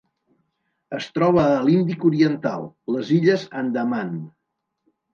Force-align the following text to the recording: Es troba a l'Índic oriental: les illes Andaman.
Es 0.99 1.09
troba 1.17 1.43
a 1.51 1.59
l'Índic 1.69 2.07
oriental: 2.13 2.67
les 2.97 3.15
illes 3.21 3.49
Andaman. 3.65 4.15